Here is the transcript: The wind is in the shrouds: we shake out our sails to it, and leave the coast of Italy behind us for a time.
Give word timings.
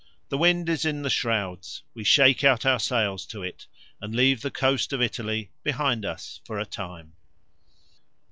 The 0.29 0.37
wind 0.39 0.67
is 0.67 0.83
in 0.83 1.03
the 1.03 1.11
shrouds: 1.11 1.83
we 1.93 2.03
shake 2.03 2.43
out 2.43 2.65
our 2.65 2.79
sails 2.79 3.23
to 3.27 3.43
it, 3.43 3.67
and 4.01 4.15
leave 4.15 4.41
the 4.41 4.49
coast 4.49 4.91
of 4.93 4.99
Italy 4.99 5.51
behind 5.61 6.05
us 6.05 6.39
for 6.43 6.57
a 6.57 6.65
time. 6.65 7.13